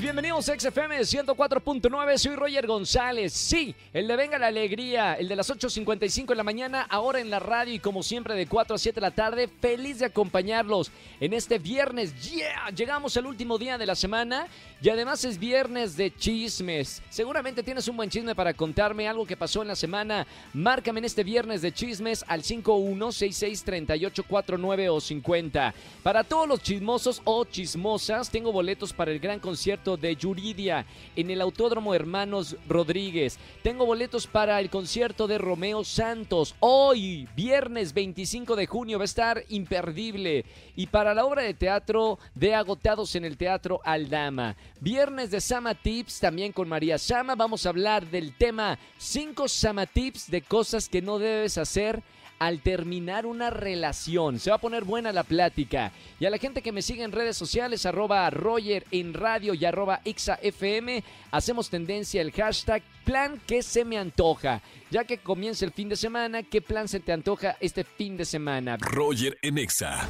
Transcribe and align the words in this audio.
Bienvenidos 0.00 0.48
a 0.48 0.58
XFM 0.58 1.00
104.9, 1.00 2.16
soy 2.16 2.34
Roger 2.34 2.66
González. 2.66 3.34
Sí, 3.34 3.74
el 3.92 4.08
de 4.08 4.16
Venga 4.16 4.38
la 4.38 4.46
Alegría, 4.46 5.12
el 5.14 5.28
de 5.28 5.36
las 5.36 5.50
8.55 5.50 6.28
de 6.28 6.34
la 6.34 6.42
mañana, 6.42 6.86
ahora 6.88 7.20
en 7.20 7.28
la 7.28 7.38
radio 7.38 7.74
y 7.74 7.78
como 7.78 8.02
siempre 8.02 8.34
de 8.34 8.46
4 8.46 8.74
a 8.74 8.78
7 8.78 8.94
de 8.94 9.00
la 9.02 9.10
tarde, 9.10 9.50
feliz 9.60 9.98
de 9.98 10.06
acompañarlos 10.06 10.90
en 11.20 11.34
este 11.34 11.58
viernes. 11.58 12.14
Yeah, 12.22 12.70
llegamos 12.74 13.18
al 13.18 13.26
último 13.26 13.58
día 13.58 13.76
de 13.76 13.84
la 13.84 13.94
semana 13.94 14.46
y 14.80 14.88
además 14.88 15.26
es 15.26 15.38
viernes 15.38 15.94
de 15.96 16.10
chismes. 16.14 17.02
Seguramente 17.10 17.62
tienes 17.62 17.86
un 17.86 17.98
buen 17.98 18.08
chisme 18.08 18.34
para 18.34 18.54
contarme 18.54 19.06
algo 19.06 19.26
que 19.26 19.36
pasó 19.36 19.60
en 19.60 19.68
la 19.68 19.76
semana. 19.76 20.26
Márcame 20.54 21.00
en 21.00 21.04
este 21.04 21.22
viernes 21.22 21.60
de 21.60 21.70
chismes 21.70 22.24
al 22.28 22.42
51663849 22.42 24.88
o 24.90 25.00
50. 25.00 25.74
Para 26.02 26.24
todos 26.24 26.48
los 26.48 26.62
chismosos 26.62 27.20
o 27.24 27.44
chismosas, 27.44 28.30
tengo 28.30 28.52
boletos 28.52 28.94
para 28.94 29.12
el 29.12 29.20
gran 29.20 29.38
concierto 29.38 29.81
de 29.82 30.14
Yuridia 30.14 30.86
en 31.16 31.28
el 31.28 31.40
Autódromo 31.40 31.92
Hermanos 31.92 32.56
Rodríguez. 32.68 33.36
Tengo 33.64 33.84
boletos 33.84 34.28
para 34.28 34.60
el 34.60 34.70
concierto 34.70 35.26
de 35.26 35.38
Romeo 35.38 35.82
Santos. 35.82 36.54
Hoy, 36.60 37.28
viernes 37.34 37.92
25 37.92 38.54
de 38.54 38.66
junio, 38.66 38.98
va 38.98 39.02
a 39.02 39.06
estar 39.06 39.42
imperdible. 39.48 40.44
Y 40.76 40.86
para 40.86 41.14
la 41.14 41.24
obra 41.24 41.42
de 41.42 41.54
teatro 41.54 42.20
de 42.36 42.54
Agotados 42.54 43.16
en 43.16 43.24
el 43.24 43.36
Teatro 43.36 43.80
Aldama. 43.84 44.56
Viernes 44.80 45.32
de 45.32 45.40
Sama 45.40 45.74
Tips, 45.74 46.20
también 46.20 46.52
con 46.52 46.68
María 46.68 46.96
Sama. 46.96 47.34
Vamos 47.34 47.66
a 47.66 47.70
hablar 47.70 48.06
del 48.06 48.36
tema 48.36 48.78
5 48.98 49.48
Sama 49.48 49.86
Tips 49.86 50.30
de 50.30 50.42
cosas 50.42 50.88
que 50.88 51.02
no 51.02 51.18
debes 51.18 51.58
hacer 51.58 52.04
al 52.42 52.60
terminar 52.60 53.24
una 53.24 53.50
relación. 53.50 54.40
Se 54.40 54.50
va 54.50 54.56
a 54.56 54.60
poner 54.60 54.82
buena 54.82 55.12
la 55.12 55.22
plática. 55.22 55.92
Y 56.18 56.26
a 56.26 56.30
la 56.30 56.38
gente 56.38 56.60
que 56.60 56.72
me 56.72 56.82
sigue 56.82 57.04
en 57.04 57.12
redes 57.12 57.36
sociales, 57.36 57.86
arroba 57.86 58.28
Roger 58.30 58.84
en 58.90 59.14
radio 59.14 59.54
y 59.54 59.64
arroba 59.72 60.00
XAFM, 60.04 61.02
hacemos 61.30 61.70
tendencia 61.70 62.20
el 62.20 62.30
hashtag 62.32 62.82
plan 63.04 63.40
que 63.46 63.62
se 63.62 63.84
me 63.84 63.98
antoja. 63.98 64.62
Ya 64.90 65.04
que 65.04 65.18
comienza 65.18 65.64
el 65.64 65.72
fin 65.72 65.88
de 65.88 65.96
semana, 65.96 66.42
¿qué 66.42 66.60
plan 66.60 66.88
se 66.88 67.00
te 67.00 67.12
antoja 67.12 67.56
este 67.60 67.84
fin 67.84 68.16
de 68.16 68.24
semana? 68.24 68.76
Roger 68.78 69.38
en 69.42 69.58
Exa. 69.58 70.08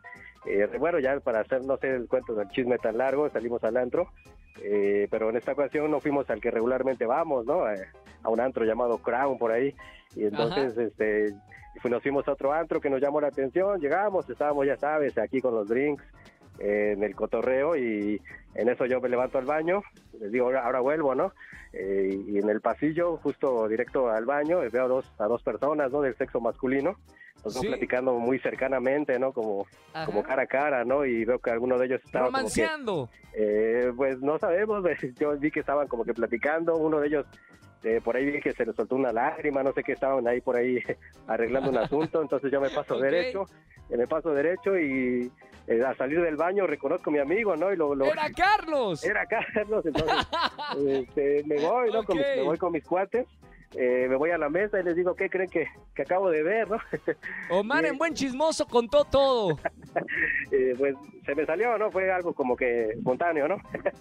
Eh, 0.47 0.69
bueno, 0.79 0.99
ya 1.01 1.21
para 1.21 1.41
hacer, 1.41 1.63
no 1.63 1.77
sé, 1.77 1.91
el 1.95 2.09
cuento 2.09 2.35
del 2.35 2.49
chisme 2.49 2.79
tan 2.79 2.97
largo, 2.97 3.29
salimos 3.29 3.63
al 3.63 3.77
antro, 3.77 4.09
eh, 4.63 5.07
pero 5.11 5.29
en 5.29 5.37
esta 5.37 5.53
ocasión 5.53 5.91
no 5.91 6.01
fuimos 6.01 6.31
al 6.31 6.41
que 6.41 6.51
regularmente 6.51 7.05
vamos, 7.05 7.45
¿no? 7.45 7.65
A, 7.67 7.75
a 8.23 8.29
un 8.31 8.41
antro 8.41 8.65
llamado 8.65 8.97
Crown 8.99 9.37
por 9.37 9.53
ahí, 9.53 9.75
y 10.17 10.25
entonces, 10.25 10.79
este, 10.79 11.35
nos 11.83 12.03
fuimos 12.03 12.27
a 12.29 12.33
otro 12.33 12.53
antro 12.53 12.81
que 12.81 12.91
nos 12.91 13.01
llamó 13.01 13.21
la 13.21 13.29
atención, 13.29 13.81
llegamos, 13.81 14.29
estábamos, 14.31 14.67
ya 14.67 14.77
sabes, 14.77 15.17
aquí 15.19 15.41
con 15.41 15.55
los 15.55 15.69
drinks, 15.69 16.03
eh, 16.59 16.93
en 16.97 17.03
el 17.03 17.15
cotorreo, 17.15 17.77
y 17.77 18.21
en 18.55 18.69
eso 18.69 18.87
yo 18.87 19.01
me 19.01 19.09
levanto 19.09 19.39
al 19.39 19.45
baño, 19.45 19.83
les 20.21 20.31
digo, 20.33 20.47
ahora, 20.47 20.65
ahora 20.65 20.81
vuelvo, 20.81 21.15
¿no? 21.15 21.33
Eh, 21.73 22.17
y 22.29 22.39
en 22.39 22.49
el 22.49 22.61
pasillo, 22.61 23.17
justo 23.17 23.67
directo 23.69 24.09
al 24.09 24.25
baño, 24.25 24.61
veo 24.71 24.85
a 24.85 24.89
dos, 24.89 25.13
a 25.19 25.25
dos 25.27 25.43
personas, 25.43 25.91
¿no? 25.91 26.01
Del 26.01 26.17
sexo 26.17 26.41
masculino, 26.41 26.97
nos 27.45 27.55
Sí. 27.55 27.67
platicando 27.67 28.15
muy 28.15 28.39
cercanamente, 28.39 29.19
¿no? 29.19 29.33
Como, 29.33 29.67
Ajá. 29.93 30.07
como 30.07 30.23
cara 30.23 30.45
a 30.45 30.47
cara, 30.47 30.85
¿no? 30.85 31.05
Y 31.05 31.25
veo 31.25 31.41
que 31.41 31.51
alguno 31.51 31.77
de 31.79 31.87
ellos 31.87 32.01
estaba 32.05 32.27
como 32.27 32.37
que, 32.39 32.63
Romanceando. 32.63 33.11
eh, 33.35 33.93
pues 33.97 34.21
no 34.21 34.39
sabemos, 34.39 34.83
yo 35.21 35.37
vi 35.37 35.51
que 35.51 35.61
estaban 35.61 35.89
como 35.89 36.05
que 36.05 36.15
platicando, 36.15 36.77
uno 36.77 37.01
de 37.01 37.09
ellos 37.09 37.27
eh, 37.85 38.01
por 38.03 38.17
ahí 38.17 38.25
vi 38.25 38.41
que 38.41 38.53
se 38.53 38.65
le 38.67 38.73
soltó 38.73 38.97
una 38.97 39.13
lágrima, 39.13 39.63
no 39.63 39.73
sé 39.73 39.83
qué, 39.85 39.93
estaban 39.93 40.27
ahí 40.27 40.41
por 40.41 40.57
ahí 40.57 40.83
arreglando 41.27 41.71
un 41.71 41.79
asunto, 41.79 42.23
entonces 42.23 42.51
yo 42.51 42.61
me 42.61 42.71
paso 42.75 42.99
derecho, 42.99 43.45
eh, 43.91 43.97
me 43.97 44.07
paso 44.07 44.31
derecho 44.33 44.79
y 44.79 45.31
eh, 45.67 45.83
al 45.85 45.97
salir 45.97 46.21
del 46.23 46.37
baño 46.37 46.67
reconozco 46.67 47.11
a 47.11 47.13
mi 47.13 47.19
amigo, 47.19 47.57
¿no? 47.57 47.73
Y 47.73 47.77
lo, 47.77 47.95
lo- 47.95 48.07
¡Era 48.07 48.31
Carlos! 48.31 49.05
era 49.05 49.27
Carlos, 49.27 49.85
entonces 49.87 50.17
este, 50.87 51.43
me 51.47 51.61
voy, 51.61 51.91
¿no? 51.93 52.03
Con 52.05 52.17
mis- 52.17 52.27
Ok. 52.27 52.37
me 52.37 52.43
voy 52.43 52.59
con 52.59 52.73
mis 52.73 52.85
cuates, 52.85 53.27
eh, 53.77 54.07
me 54.09 54.17
voy 54.17 54.31
a 54.31 54.39
la 54.39 54.49
mesa 54.49 54.81
y 54.81 54.83
les 54.83 54.97
digo, 54.97 55.15
¿qué 55.15 55.29
creen 55.29 55.51
que, 55.51 55.67
que 55.95 56.03
acabo 56.03 56.31
de 56.31 56.43
ver, 56.43 56.71
no? 56.71 56.79
Omar 57.51 57.85
en 57.85 57.99
buen 57.99 58.15
chismoso 58.15 58.67
contó 58.67 59.05
todo. 59.05 59.59
Eh, 60.51 60.75
pues 60.77 60.95
se 61.25 61.35
me 61.35 61.47
salió, 61.47 61.79
¿no? 61.79 61.91
Fue 61.91 62.11
algo 62.13 62.33
como 62.33 62.57
que 62.57 62.91
espontáneo, 62.91 63.49
¿no? 63.49 63.57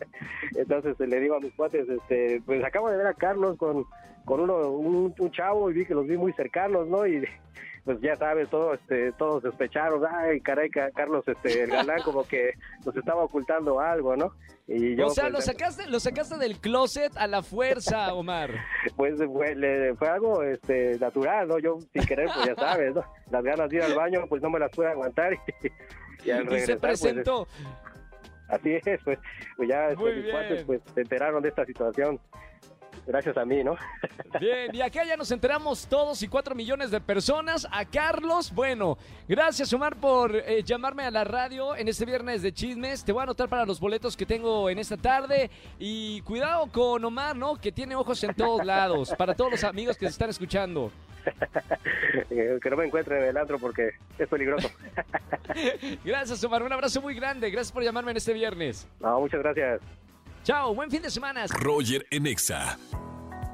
Entonces 0.56 1.00
le 1.00 1.20
digo 1.20 1.36
a 1.36 1.40
mis 1.40 1.54
cuates, 1.54 1.88
este, 1.88 2.42
pues 2.46 2.64
acabo 2.64 2.90
de 2.90 2.98
ver 2.98 3.08
a 3.08 3.14
Carlos 3.14 3.58
con, 3.58 3.86
con 4.26 4.40
uno, 4.42 4.70
un, 4.70 5.14
un 5.18 5.32
chavo 5.32 5.70
y 5.70 5.74
vi 5.74 5.86
que 5.86 5.96
los 5.96 6.08
vi 6.08 6.18
muy 6.18 6.34
cercanos, 6.34 6.88
¿no? 6.88 7.08
Y 7.08 7.24
pues 7.86 8.00
ya 8.02 8.16
sabes, 8.16 8.50
todo, 8.50 8.74
este, 8.74 9.12
todos 9.14 9.44
sospecharon, 9.44 10.02
ay, 10.10 10.40
caray, 10.42 10.70
ca- 10.70 10.92
Carlos, 10.92 11.24
este, 11.28 11.64
el 11.64 11.70
galán 11.72 12.02
como 12.04 12.24
que 12.26 12.54
nos 12.86 12.96
estaba 12.96 13.24
ocultando 13.24 13.80
algo, 13.80 14.16
¿no? 14.16 14.34
Y 14.68 14.96
yo, 14.96 15.08
o 15.08 15.10
sea, 15.10 15.24
pues, 15.26 15.34
lo 15.34 15.42
sacaste, 15.42 15.88
lo 15.88 16.00
sacaste 16.00 16.38
del 16.38 16.58
closet 16.60 17.12
a 17.18 17.28
la 17.28 17.44
fuerza, 17.44 18.14
Omar. 18.14 18.52
pues 18.96 19.16
fue, 19.32 19.56
le- 19.56 19.94
fue 19.96 20.08
algo 20.08 20.42
este, 20.44 20.98
natural, 21.00 21.48
¿no? 21.50 21.60
Yo 21.60 21.80
sin 21.92 22.06
querer, 22.06 22.30
pues 22.34 22.48
ya 22.48 22.56
sabes, 22.56 22.96
¿no? 22.96 23.04
Las 23.30 23.44
ganas 23.44 23.70
de 23.70 23.76
ir 23.78 23.84
al 23.84 23.96
baño, 23.96 24.26
pues 24.30 24.42
no 24.42 24.50
me 24.50 24.60
las 24.60 24.72
pude 24.72 24.88
aguantar 24.88 25.34
y, 25.34 25.38
y 26.28 26.32
al 26.32 26.44
Y 26.44 26.48
regresar, 26.48 26.66
se 26.68 26.78
pues, 26.78 27.02
presentó. 27.02 27.48
Así 28.48 28.76
es, 28.86 29.00
pues, 29.04 29.20
pues 29.58 29.68
ya 29.70 29.88
después 29.90 30.14
mis 30.16 30.24
bien. 30.26 30.36
cuates 30.36 30.64
pues 30.64 30.82
se 30.94 31.02
enteraron 31.02 31.42
de 31.42 31.50
esta 31.50 31.66
situación 31.66 32.20
gracias 33.06 33.38
a 33.38 33.46
mí, 33.46 33.64
¿no? 33.64 33.76
Bien, 34.40 34.74
y 34.74 34.82
acá 34.82 35.04
ya 35.04 35.16
nos 35.16 35.32
enteramos 35.32 35.88
todos 35.88 36.22
y 36.24 36.28
cuatro 36.28 36.56
millones 36.56 36.92
de 36.92 37.00
personas. 37.00 37.68
A 37.72 37.86
Carlos, 37.86 38.54
bueno, 38.54 38.98
gracias 39.28 39.72
Omar 39.74 39.96
por 39.96 40.36
eh, 40.36 40.64
llamarme 40.64 41.04
a 41.04 41.12
la 41.12 41.24
radio 41.24 41.76
en 41.76 41.88
este 41.88 42.06
viernes 42.06 42.42
de 42.42 42.54
chismes. 42.54 43.04
Te 43.04 43.12
voy 43.12 43.22
a 43.22 43.24
anotar 43.24 43.50
para 43.50 43.66
los 43.66 43.80
boletos 43.80 44.18
que 44.18 44.26
tengo 44.26 44.70
en 44.70 44.80
esta 44.80 44.98
tarde. 44.98 45.50
Y 45.80 46.22
cuidado 46.22 46.72
con 46.72 47.04
Omar, 47.04 47.36
¿no? 47.36 47.56
Que 47.56 47.72
tiene 47.72 47.96
ojos 47.96 48.24
en 48.24 48.34
todos 48.34 48.66
lados. 48.66 49.14
Para 49.18 49.34
todos 49.34 49.52
los 49.52 49.64
amigos 49.64 49.98
que 49.98 50.06
se 50.06 50.12
están 50.12 50.30
escuchando. 50.30 50.92
Eh, 52.30 52.60
que 52.62 52.70
no 52.70 52.78
me 52.78 52.86
encuentre 52.86 53.18
en 53.18 53.30
el 53.30 53.38
antro 53.38 53.58
porque 53.58 53.92
es 54.18 54.28
peligroso. 54.28 54.70
Gracias 56.04 56.44
Omar, 56.44 56.64
un 56.64 56.74
abrazo 56.74 57.02
muy 57.02 57.16
grande. 57.16 57.50
Gracias 57.50 57.72
por 57.72 57.84
llamarme 57.84 58.12
en 58.12 58.18
este 58.18 58.34
viernes. 58.34 58.88
No, 59.00 59.20
muchas 59.20 59.42
gracias. 59.42 59.82
Chao, 60.44 60.76
buen 60.76 60.92
fin 60.92 61.02
de 61.02 61.10
semana. 61.10 61.46
Roger 61.48 62.06
en 62.12 62.28
Exa. 62.28 62.78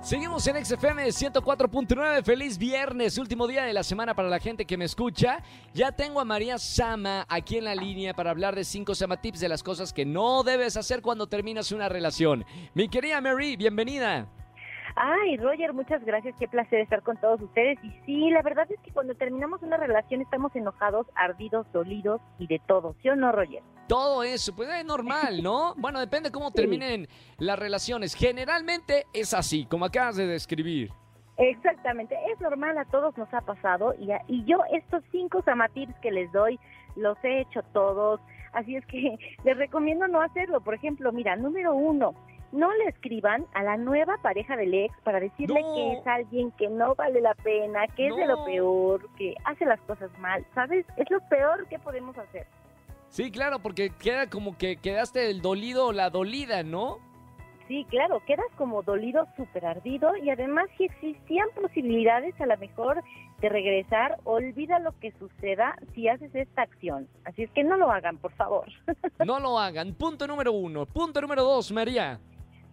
Seguimos 0.02 0.48
en 0.48 0.66
XFM 0.66 1.06
104.9. 1.06 2.24
Feliz 2.24 2.58
viernes, 2.58 3.20
último 3.20 3.46
día 3.46 3.64
de 3.66 3.74
la 3.74 3.84
semana 3.84 4.16
para 4.16 4.28
la 4.28 4.40
gente 4.40 4.66
que 4.66 4.76
me 4.76 4.86
escucha. 4.86 5.44
Ya 5.72 5.92
tengo 5.92 6.20
a 6.20 6.26
María 6.26 6.58
Sama 6.58 7.28
aquí 7.30 7.58
en 7.58 7.66
la 7.66 7.76
línea 7.76 8.16
para 8.16 8.32
hablar 8.32 8.56
de 8.56 8.64
5 8.64 8.96
Sama 8.96 9.22
Tips 9.22 9.40
de 9.40 9.50
las 9.50 9.62
cosas 9.62 9.94
que 9.94 10.04
no 10.04 10.42
debes 10.42 10.78
hacer 10.78 11.04
cuando 11.04 11.28
terminas 11.28 11.72
una 11.72 11.90
relación. 11.90 12.44
Mi 12.74 12.90
querida 12.90 13.22
Mary, 13.22 13.56
bienvenida. 13.56 14.28
Ay, 15.02 15.38
Roger, 15.38 15.72
muchas 15.72 16.04
gracias. 16.04 16.36
Qué 16.38 16.50
placer 16.50 16.82
estar 16.82 17.02
con 17.04 17.16
todos 17.16 17.42
ustedes. 17.42 17.80
Y 17.82 17.92
sí, 18.06 18.30
la 18.32 18.42
verdad 18.42 18.70
es 18.70 18.78
que 18.82 18.92
cuando 18.92 19.16
terminamos 19.16 19.62
una 19.64 19.78
relación 19.78 20.20
estamos 20.20 20.54
enojados, 20.58 21.08
ardidos, 21.16 21.66
dolidos 21.72 22.20
y 22.38 22.48
de 22.48 22.60
todo. 22.68 22.98
¿Sí 23.02 23.08
o 23.08 23.16
no, 23.16 23.32
Roger? 23.32 23.64
Todo 23.88 24.24
eso, 24.24 24.54
pues 24.54 24.68
es 24.68 24.84
normal, 24.84 25.42
¿no? 25.42 25.74
Bueno, 25.78 26.02
depende 26.02 26.34
cómo 26.34 26.52
terminen 26.52 27.08
las 27.38 27.58
relaciones. 27.58 28.14
Generalmente 28.14 29.06
es 29.14 29.34
así, 29.34 29.66
como 29.66 29.86
acabas 29.86 30.18
de 30.18 30.28
describir. 30.28 30.92
Exactamente, 31.38 32.18
es 32.34 32.42
normal, 32.42 32.78
a 32.78 32.84
todos 32.84 33.18
nos 33.18 33.34
ha 33.34 33.40
pasado 33.40 33.96
y, 33.98 34.10
y 34.28 34.44
yo 34.44 34.58
estos 34.74 35.02
cinco 35.10 35.42
samatips 35.44 35.96
que 36.02 36.12
les 36.12 36.30
doy 36.34 36.60
los 36.98 37.18
he 37.24 37.40
hecho 37.40 37.62
todos, 37.72 38.20
así 38.52 38.76
es 38.76 38.86
que 38.88 39.18
les 39.46 39.58
recomiendo 39.58 40.10
no 40.10 40.20
hacerlo. 40.22 40.60
Por 40.60 40.74
ejemplo, 40.74 41.14
mira, 41.14 41.38
número 41.38 41.74
uno, 41.74 42.14
no 42.52 42.72
le 42.74 42.86
escriban 42.86 43.46
a 43.54 43.64
la 43.64 43.78
nueva 43.78 44.18
pareja 44.22 44.56
del 44.56 44.74
ex 44.74 44.96
para 45.04 45.20
decirle 45.20 45.62
que 45.76 45.94
es 45.94 46.08
alguien 46.08 46.52
que 46.52 46.68
no 46.68 46.96
vale 46.96 47.22
la 47.22 47.36
pena, 47.36 47.88
que 47.96 48.08
es 48.08 48.16
de 48.16 48.26
lo 48.26 48.44
peor, 48.46 49.08
que 49.18 49.36
hace 49.46 49.66
las 49.66 49.80
cosas 49.82 50.10
mal, 50.20 50.46
¿sabes? 50.54 50.86
Es 50.98 51.10
lo 51.10 51.20
peor 51.30 51.68
que 51.68 51.80
podemos 51.80 52.18
hacer. 52.18 52.48
Sí, 53.10 53.32
claro, 53.32 53.60
porque 53.60 53.90
queda 53.90 54.30
como 54.30 54.58
que 54.58 54.78
quedaste 54.78 55.30
el 55.30 55.42
dolido 55.42 55.88
o 55.88 55.92
la 55.92 56.10
dolida, 56.10 56.64
¿no? 56.64 57.00
Sí, 57.68 57.86
claro, 57.88 58.20
quedas 58.26 58.48
como 58.58 58.82
dolido, 58.82 59.28
súper 59.38 59.64
ardido 59.66 60.16
y 60.18 60.32
además 60.32 60.66
si 60.76 60.86
existían 60.86 61.48
posibilidades 61.54 62.34
a 62.42 62.48
lo 62.48 62.58
mejor 62.58 63.04
de 63.42 63.50
regresar, 63.50 64.18
olvida 64.24 64.80
lo 64.80 64.92
que 65.00 65.12
suceda 65.20 65.76
si 65.94 66.08
haces 66.08 66.34
esta 66.34 66.64
acción. 66.64 67.08
Así 67.26 67.44
es 67.44 67.52
que 67.52 67.64
no 67.64 67.78
lo 67.78 67.92
hagan, 67.92 68.18
por 68.18 68.32
favor. 68.34 68.66
No 69.26 69.40
lo 69.40 69.60
hagan. 69.60 69.94
Punto 69.94 70.26
número 70.26 70.52
uno. 70.52 70.86
Punto 70.86 71.22
número 71.22 71.44
dos, 71.44 71.72
María. 71.72 72.20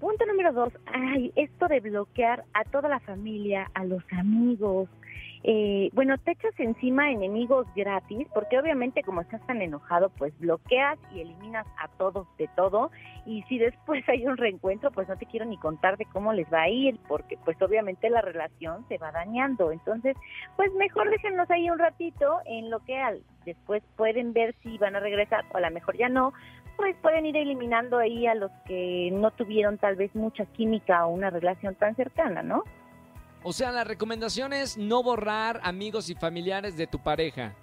Punto 0.01 0.27
número 0.27 0.53
dos, 0.53 0.73
ay, 0.87 1.33
esto 1.37 1.69
de 1.69 1.81
bloquear 1.81 2.45
a 2.53 2.65
toda 2.65 2.89
la 2.89 3.01
familia, 3.01 3.71
a 3.75 3.85
los 3.85 4.03
amigos, 4.13 4.89
eh, 5.49 5.91
bueno, 5.93 6.19
te 6.19 6.33
echas 6.33 6.59
encima 6.59 7.13
enemigos 7.13 7.69
gratis, 7.77 8.27
porque 8.35 8.59
obviamente 8.59 9.05
como 9.05 9.21
estás 9.21 9.41
tan 9.47 9.63
enojado, 9.63 10.11
pues 10.11 10.37
bloqueas 10.41 10.99
y 11.15 11.21
eliminas 11.21 11.67
a 11.79 11.87
todos 11.87 12.27
de 12.37 12.49
todo, 12.57 12.91
y 13.25 13.43
si 13.45 13.59
después 13.59 14.03
hay 14.09 14.27
un 14.27 14.37
reencuentro, 14.37 14.91
pues 14.91 15.09
no 15.09 15.17
te 15.17 15.27
quiero 15.27 15.47
ni 15.47 15.57
contar 15.57 15.97
de 15.99 16.07
cómo 16.07 16.33
les 16.33 16.53
va 16.53 16.63
a 16.63 16.69
ir, 16.69 16.99
porque 17.07 17.39
pues 17.45 17.57
obviamente 17.63 18.11
la 18.11 18.23
relación 18.23 18.85
se 18.89 18.99
va 18.99 19.13
dañando, 19.13 19.71
entonces, 19.71 20.17
pues 20.57 20.73
mejor 20.75 21.11
déjenlos 21.11 21.49
ahí 21.51 21.71
un 21.71 21.79
ratito 21.79 22.41
en 22.47 22.69
lo 22.69 22.81
que 22.81 22.99
al, 22.99 23.23
después 23.45 23.85
pueden 23.97 24.33
ver 24.33 24.55
si 24.65 24.79
van 24.79 24.97
a 24.97 25.01
regresar, 25.01 25.45
o 25.53 25.59
a 25.59 25.61
lo 25.61 25.71
mejor 25.71 25.97
ya 25.97 26.09
no, 26.09 26.33
pues 26.77 26.97
pueden 27.03 27.27
ir 27.27 27.37
eliminando 27.37 27.99
ahí 27.99 28.27
a 28.27 28.35
los 28.35 28.51
que 28.67 29.11
no 29.13 29.31
tuvieron 29.31 29.79
tal 29.79 29.97
vez 29.97 30.15
mucha 30.15 30.45
química 30.47 31.07
o 31.07 31.11
una 31.11 31.31
relación 31.31 31.75
tan 31.75 31.97
cercana, 31.97 32.43
¿no? 32.43 32.63
O 33.43 33.53
sea, 33.53 33.71
la 33.73 33.85
recomendación 33.85 34.53
es 34.53 34.77
no 34.77 35.03
borrar 35.03 35.61
amigos 35.63 36.11
y 36.11 36.15
familiares 36.15 36.77
de 36.77 36.87
tu 36.87 36.99
pareja. 36.99 37.55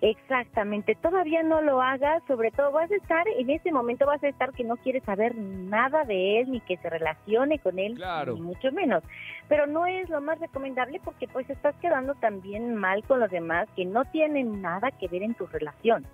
Exactamente, 0.00 0.96
todavía 0.96 1.42
no 1.42 1.62
lo 1.62 1.80
hagas, 1.80 2.22
sobre 2.26 2.50
todo 2.50 2.72
vas 2.72 2.90
a 2.90 2.94
estar, 2.94 3.26
en 3.26 3.48
ese 3.48 3.72
momento 3.72 4.04
vas 4.04 4.22
a 4.22 4.28
estar 4.28 4.52
que 4.52 4.62
no 4.62 4.76
quieres 4.76 5.02
saber 5.04 5.34
nada 5.34 6.04
de 6.04 6.40
él, 6.40 6.50
ni 6.50 6.60
que 6.60 6.76
se 6.76 6.90
relacione 6.90 7.58
con 7.58 7.78
él, 7.78 7.98
ni 8.34 8.40
mucho 8.40 8.70
menos. 8.70 9.02
Pero 9.48 9.66
no 9.66 9.86
es 9.86 10.08
lo 10.10 10.20
más 10.20 10.38
recomendable 10.40 11.00
porque 11.02 11.26
pues 11.26 11.48
estás 11.48 11.74
quedando 11.76 12.14
también 12.16 12.74
mal 12.74 13.02
con 13.04 13.18
los 13.18 13.30
demás 13.30 13.66
que 13.76 13.86
no 13.86 14.04
tienen 14.04 14.60
nada 14.60 14.90
que 14.90 15.08
ver 15.08 15.22
en 15.22 15.34
tu 15.34 15.46
relación. 15.46 16.06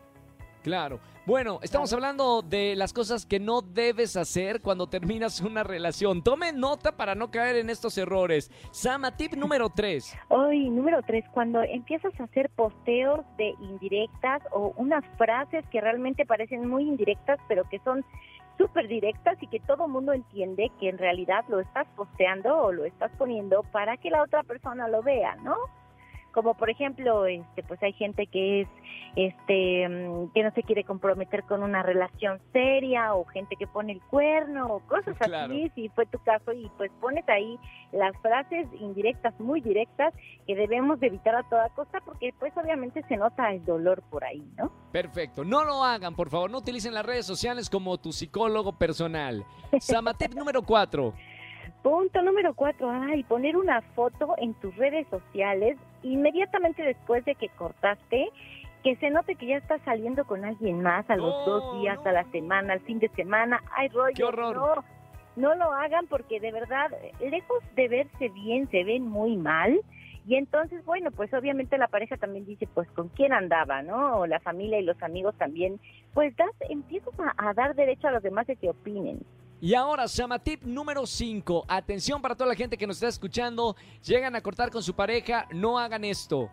Claro. 0.62 1.00
Bueno, 1.26 1.60
estamos 1.62 1.92
hablando 1.92 2.42
de 2.42 2.74
las 2.76 2.92
cosas 2.92 3.24
que 3.24 3.38
no 3.38 3.62
debes 3.62 4.16
hacer 4.16 4.60
cuando 4.60 4.88
terminas 4.88 5.40
una 5.40 5.62
relación. 5.62 6.22
Tome 6.22 6.52
nota 6.52 6.96
para 6.96 7.14
no 7.14 7.30
caer 7.30 7.56
en 7.56 7.70
estos 7.70 7.96
errores. 7.98 8.50
Sama, 8.72 9.16
tip 9.16 9.34
número 9.34 9.70
3. 9.70 10.16
Hoy, 10.28 10.68
número 10.68 11.02
3, 11.02 11.24
cuando 11.32 11.62
empiezas 11.62 12.18
a 12.18 12.24
hacer 12.24 12.50
posteos 12.50 13.20
de 13.36 13.54
indirectas 13.60 14.42
o 14.52 14.72
unas 14.76 15.04
frases 15.16 15.64
que 15.70 15.80
realmente 15.80 16.26
parecen 16.26 16.68
muy 16.68 16.84
indirectas, 16.84 17.38
pero 17.48 17.64
que 17.68 17.78
son 17.80 18.04
súper 18.58 18.88
directas 18.88 19.38
y 19.40 19.46
que 19.46 19.60
todo 19.60 19.88
mundo 19.88 20.12
entiende 20.12 20.70
que 20.78 20.88
en 20.88 20.98
realidad 20.98 21.44
lo 21.48 21.60
estás 21.60 21.86
posteando 21.96 22.56
o 22.56 22.72
lo 22.72 22.84
estás 22.84 23.10
poniendo 23.16 23.62
para 23.72 23.96
que 23.96 24.10
la 24.10 24.22
otra 24.22 24.42
persona 24.42 24.88
lo 24.88 25.02
vea, 25.02 25.36
¿no? 25.36 25.54
Como 26.32 26.54
por 26.54 26.70
ejemplo 26.70 27.26
este 27.26 27.62
pues 27.62 27.82
hay 27.82 27.92
gente 27.92 28.26
que 28.26 28.62
es 28.62 28.68
este 29.16 29.88
mm, 29.88 30.32
que 30.32 30.42
no 30.42 30.50
se 30.52 30.62
quiere 30.62 30.84
comprometer 30.84 31.44
con 31.44 31.62
una 31.62 31.82
relación 31.82 32.40
seria 32.52 33.14
o 33.14 33.24
gente 33.26 33.56
que 33.56 33.66
pone 33.66 33.92
el 33.92 34.00
cuerno 34.02 34.66
o 34.66 34.80
cosas 34.80 35.16
así 35.20 35.70
si 35.74 35.88
fue 35.90 36.06
tu 36.06 36.18
caso 36.20 36.52
y 36.52 36.70
pues 36.76 36.90
pones 37.00 37.28
ahí 37.28 37.58
las 37.92 38.16
frases 38.22 38.68
indirectas 38.78 39.38
muy 39.40 39.60
directas 39.60 40.14
que 40.46 40.54
debemos 40.54 41.00
de 41.00 41.08
evitar 41.08 41.34
a 41.34 41.42
toda 41.48 41.68
costa 41.70 42.00
porque 42.04 42.32
pues 42.38 42.52
obviamente 42.56 43.02
se 43.08 43.16
nota 43.16 43.52
el 43.52 43.64
dolor 43.64 44.02
por 44.10 44.24
ahí 44.24 44.42
no 44.56 44.70
perfecto. 44.92 45.44
No 45.44 45.64
lo 45.64 45.84
hagan 45.84 46.14
por 46.14 46.28
favor. 46.28 46.50
No 46.50 46.58
utilicen 46.58 46.94
las 46.94 47.04
redes 47.04 47.26
sociales 47.26 47.70
como 47.70 47.98
tu 47.98 48.12
psicólogo 48.12 48.72
personal. 48.72 49.44
Samatep 49.80 50.34
número 50.34 50.62
cuatro. 50.62 51.14
Punto 51.82 52.20
número 52.22 52.52
cuatro, 52.54 52.90
ay, 52.90 53.22
poner 53.24 53.56
una 53.56 53.80
foto 53.94 54.34
en 54.36 54.52
tus 54.54 54.76
redes 54.76 55.06
sociales 55.08 55.78
inmediatamente 56.02 56.82
después 56.82 57.24
de 57.24 57.34
que 57.34 57.48
cortaste, 57.50 58.30
que 58.82 58.96
se 58.96 59.10
note 59.10 59.34
que 59.34 59.46
ya 59.46 59.56
estás 59.58 59.80
saliendo 59.82 60.24
con 60.24 60.44
alguien 60.44 60.82
más 60.82 61.08
a 61.10 61.16
los 61.16 61.44
dos 61.44 61.80
días, 61.80 61.98
a 62.04 62.12
la 62.12 62.24
semana, 62.30 62.72
al 62.72 62.80
fin 62.80 62.98
de 62.98 63.08
semana. 63.10 63.62
Ay, 63.76 63.88
Roy, 63.88 64.14
no, 64.18 64.84
no 65.36 65.54
lo 65.54 65.72
hagan 65.72 66.06
porque 66.06 66.40
de 66.40 66.52
verdad, 66.52 66.90
lejos 67.20 67.62
de 67.76 67.88
verse 67.88 68.28
bien, 68.30 68.70
se 68.70 68.84
ven 68.84 69.06
muy 69.06 69.36
mal. 69.36 69.80
Y 70.26 70.36
entonces, 70.36 70.84
bueno, 70.84 71.10
pues 71.10 71.32
obviamente 71.34 71.78
la 71.78 71.88
pareja 71.88 72.16
también 72.16 72.46
dice, 72.46 72.68
pues 72.72 72.88
con 72.90 73.08
quién 73.08 73.32
andaba, 73.32 73.82
¿no? 73.82 74.18
O 74.20 74.26
la 74.26 74.38
familia 74.40 74.78
y 74.78 74.84
los 74.84 75.02
amigos 75.02 75.34
también, 75.36 75.80
pues 76.14 76.36
das, 76.36 76.50
empiezas 76.68 77.14
a, 77.18 77.34
a 77.36 77.54
dar 77.54 77.74
derecho 77.74 78.08
a 78.08 78.12
los 78.12 78.22
demás 78.22 78.46
de 78.46 78.56
que 78.56 78.70
opinen. 78.70 79.20
Y 79.62 79.74
ahora, 79.74 80.08
Sama 80.08 80.38
Tip 80.38 80.62
número 80.62 81.06
5. 81.06 81.66
Atención 81.68 82.22
para 82.22 82.34
toda 82.34 82.48
la 82.48 82.54
gente 82.54 82.78
que 82.78 82.86
nos 82.86 82.96
está 82.96 83.08
escuchando. 83.08 83.76
Llegan 84.02 84.34
a 84.34 84.40
cortar 84.40 84.70
con 84.70 84.82
su 84.82 84.94
pareja, 84.94 85.46
no 85.52 85.78
hagan 85.78 86.02
esto. 86.04 86.48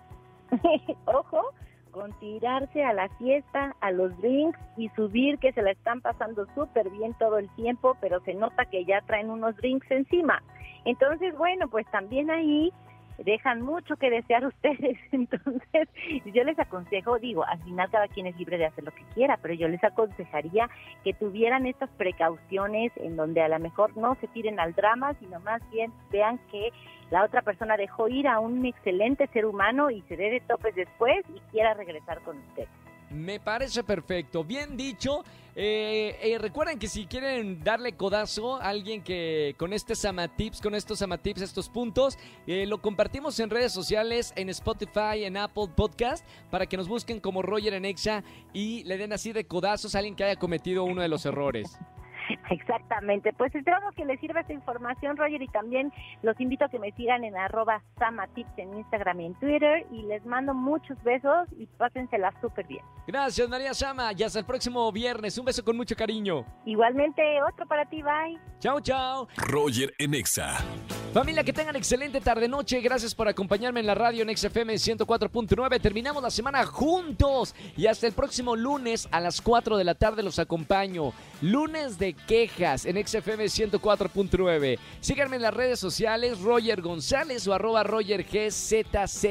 Ojo 1.06 1.54
con 1.92 2.12
tirarse 2.20 2.84
a 2.84 2.94
la 2.94 3.10
fiesta, 3.18 3.76
a 3.80 3.90
los 3.90 4.16
drinks 4.22 4.60
y 4.76 4.90
subir 4.90 5.40
que 5.40 5.52
se 5.54 5.64
la 5.64 5.72
están 5.72 6.00
pasando 6.02 6.46
súper 6.54 6.90
bien 6.92 7.16
todo 7.18 7.40
el 7.40 7.50
tiempo, 7.56 7.98
pero 8.00 8.20
se 8.24 8.36
nota 8.36 8.66
que 8.66 8.86
ya 8.86 9.02
traen 9.08 9.32
unos 9.32 9.56
drinks 9.56 9.90
encima. 9.90 10.44
Entonces, 10.86 11.36
bueno, 11.38 11.68
pues 11.70 11.90
también 11.90 12.30
ahí 12.30 12.72
dejan 13.18 13.62
mucho 13.62 13.96
que 13.96 14.10
desear 14.10 14.46
ustedes. 14.48 14.98
Entonces, 15.12 15.90
yo 16.26 16.44
les 16.44 16.58
aconsejo, 16.60 17.20
digo, 17.20 17.44
al 17.46 17.62
final 17.64 17.90
cada 17.90 18.08
quien 18.08 18.28
es 18.28 18.38
libre 18.38 18.58
de 18.58 18.66
hacer 18.66 18.84
lo 18.84 18.92
que 18.92 19.04
quiera, 19.14 19.38
pero 19.42 19.54
yo 19.54 19.68
les 19.68 19.84
aconsejaría 19.84 20.70
que 21.04 21.14
tuvieran 21.14 21.66
estas 21.66 21.90
precauciones 21.92 22.92
en 22.98 23.16
donde 23.16 23.42
a 23.42 23.50
lo 23.50 23.60
mejor 23.60 23.96
no 23.98 24.16
se 24.16 24.28
tiren 24.28 24.60
al 24.60 24.74
drama, 24.74 25.14
sino 25.20 25.40
más 25.42 25.62
bien 25.72 25.92
vean 26.12 26.40
que 26.52 26.72
la 27.10 27.24
otra 27.24 27.42
persona 27.42 27.78
dejó 27.78 28.10
ir 28.10 28.28
a 28.28 28.40
un 28.40 28.66
excelente 28.66 29.28
ser 29.28 29.46
humano 29.46 29.90
y 29.90 30.02
se 30.04 30.18
dé 30.18 30.30
de 30.30 30.42
topes 30.42 30.76
después 30.76 31.24
y 31.34 31.40
quiera 31.52 31.74
regresar 31.74 32.22
con 32.22 32.38
ustedes. 32.38 32.87
Me 33.10 33.40
parece 33.40 33.84
perfecto. 33.84 34.44
Bien 34.44 34.76
dicho. 34.76 35.24
Eh, 35.60 36.16
eh, 36.22 36.38
recuerden 36.38 36.78
que 36.78 36.88
si 36.88 37.08
quieren 37.08 37.64
darle 37.64 37.94
codazo 37.94 38.58
a 38.58 38.70
alguien 38.70 39.02
que 39.02 39.56
con 39.58 39.74
este 39.74 39.96
Samatips, 39.96 40.62
con 40.62 40.76
estos 40.76 41.00
Samatips, 41.00 41.42
estos 41.42 41.68
puntos, 41.68 42.20
eh, 42.46 42.68
lo 42.68 42.80
compartimos 42.80 43.40
en 43.40 43.50
redes 43.50 43.72
sociales, 43.72 44.34
en 44.36 44.50
Spotify, 44.50 45.24
en 45.24 45.36
Apple 45.36 45.70
Podcast, 45.76 46.24
para 46.52 46.68
que 46.68 46.78
nos 46.78 46.88
busquen 46.88 47.20
como 47.20 47.42
Roger 47.42 47.74
en 47.74 47.86
Exa 47.86 48.24
y 48.54 48.84
le 48.84 49.00
den 49.00 49.14
así 49.14 49.34
de 49.34 49.46
codazos 49.46 49.96
a 49.96 49.98
alguien 49.98 50.16
que 50.16 50.26
haya 50.26 50.36
cometido 50.36 50.84
uno 50.84 51.02
de 51.02 51.08
los 51.08 51.26
errores. 51.26 51.80
Exactamente, 52.50 53.34
pues 53.34 53.54
esperamos 53.54 53.94
que 53.96 54.06
les 54.06 54.20
sirva 54.20 54.42
esta 54.42 54.54
información, 54.54 55.18
Roger, 55.18 55.42
y 55.42 55.48
también 55.48 55.92
los 56.22 56.40
invito 56.40 56.66
a 56.66 56.70
que 56.70 56.80
me 56.80 56.92
sigan 56.94 57.24
en 57.24 57.36
arroba 57.38 57.82
samatips 57.98 58.58
en 58.58 58.78
Instagram 58.78 59.22
y 59.22 59.26
en 59.28 59.36
Twitter, 59.36 59.86
y 59.92 60.04
les 60.04 60.26
mando 60.26 60.54
muchos 60.54 61.02
besos 61.04 61.48
y 61.58 61.66
pásensela 61.78 62.34
súper 62.42 62.66
bien. 62.68 62.84
Gracias, 63.08 63.48
María 63.50 63.74
Sama, 63.74 64.12
y 64.14 64.24
hasta 64.24 64.40
el 64.40 64.46
próximo 64.46 64.92
viernes, 64.92 65.38
un 65.38 65.46
beso 65.46 65.64
con 65.64 65.78
mucho 65.78 65.96
cariño. 65.96 66.46
Igualmente, 66.66 67.22
otro 67.44 67.66
para 67.68 67.86
ti, 67.86 68.02
bye. 68.02 68.40
Chao, 68.60 68.80
chao. 68.82 69.28
Roger 69.38 69.94
Enexa. 69.98 70.58
Familia, 71.14 71.44
que 71.44 71.54
tengan 71.54 71.76
excelente 71.76 72.20
tarde-noche. 72.20 72.82
Gracias 72.82 73.16
por 73.16 73.28
acompañarme 73.28 73.80
en 73.80 73.88
la 73.88 73.96
radio 73.96 74.24
en 74.24 74.38
XFM 74.38 74.74
104.9. 74.76 75.82
Terminamos 75.82 76.22
la 76.22 76.30
semana 76.30 76.66
juntos 76.66 77.56
y 77.76 77.88
hasta 77.88 78.08
el 78.08 78.14
próximo 78.14 78.56
lunes 78.56 79.08
a 79.10 79.22
las 79.22 79.42
4 79.42 79.78
de 79.78 79.84
la 79.86 79.96
tarde 79.96 80.22
los 80.22 80.38
acompaño. 80.38 81.14
Lunes 81.42 81.98
de 81.98 82.14
quejas 82.14 82.86
en 82.86 83.04
XFM 83.08 83.46
104.9. 83.46 84.78
Síganme 85.00 85.38
en 85.38 85.42
las 85.44 85.54
redes 85.54 85.80
sociales, 85.80 86.42
Roger 86.42 86.82
González 86.82 87.48
o 87.48 87.54
arroba 87.54 87.84
Roger 87.84 88.24
GZZ. 88.24 89.26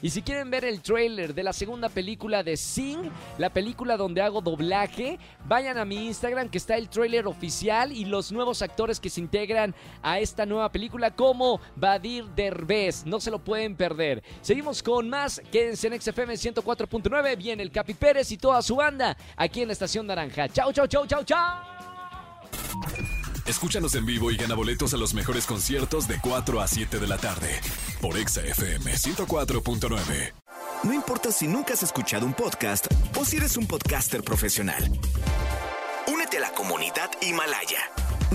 Y 0.00 0.10
si 0.10 0.22
quieren 0.22 0.50
ver 0.50 0.64
el 0.64 0.80
trailer 0.80 1.34
de 1.34 1.42
la 1.42 1.52
segunda 1.52 1.88
película 1.88 2.42
de 2.42 2.56
Sing, 2.56 3.10
la 3.38 3.50
película 3.50 3.96
donde 3.96 4.22
hago 4.22 4.40
doblaje, 4.40 5.18
vayan 5.46 5.78
a 5.78 5.84
mi 5.84 6.06
Instagram 6.06 6.48
que 6.48 6.58
está 6.58 6.76
el 6.76 6.88
trailer 6.88 7.26
oficial 7.26 7.92
y 7.92 8.04
los 8.04 8.30
nuevos 8.30 8.62
actores 8.62 9.00
que 9.00 9.10
se 9.10 9.20
integran 9.20 9.74
a 10.00 10.20
esta 10.20 10.46
nueva 10.46 10.70
película 10.70 11.08
como 11.18 11.60
Badir 11.74 12.24
Derbez. 12.36 13.04
No 13.04 13.18
se 13.18 13.32
lo 13.32 13.40
pueden 13.40 13.74
perder. 13.74 14.22
Seguimos 14.40 14.84
con 14.84 15.10
más. 15.10 15.42
Quédense 15.50 15.88
en 15.88 16.00
XFM 16.00 16.34
104.9. 16.34 17.36
Viene 17.36 17.64
el 17.64 17.72
Capi 17.72 17.94
Pérez 17.94 18.30
y 18.30 18.38
toda 18.38 18.62
su 18.62 18.76
banda 18.76 19.16
aquí 19.36 19.62
en 19.62 19.66
la 19.66 19.72
Estación 19.72 20.06
Naranja. 20.06 20.48
Chau, 20.48 20.72
chau, 20.72 20.86
chau, 20.86 21.06
chau, 21.06 21.24
chau. 21.24 21.58
Escúchanos 23.46 23.94
en 23.96 24.06
vivo 24.06 24.30
y 24.30 24.36
gana 24.36 24.54
boletos 24.54 24.94
a 24.94 24.96
los 24.96 25.12
mejores 25.12 25.46
conciertos 25.46 26.06
de 26.06 26.20
4 26.20 26.60
a 26.60 26.68
7 26.68 26.98
de 26.98 27.06
la 27.06 27.16
tarde 27.16 27.48
por 28.00 28.14
XFM 28.16 28.92
104.9. 28.92 30.34
No 30.84 30.92
importa 30.92 31.32
si 31.32 31.48
nunca 31.48 31.72
has 31.72 31.82
escuchado 31.82 32.26
un 32.26 32.34
podcast 32.34 32.86
o 33.18 33.24
si 33.24 33.38
eres 33.38 33.56
un 33.56 33.66
podcaster 33.66 34.22
profesional. 34.22 34.84
Únete 36.06 36.36
a 36.36 36.40
la 36.40 36.52
comunidad 36.52 37.10
Himalaya. 37.22 37.97